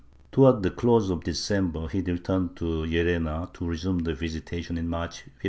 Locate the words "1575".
5.29-5.33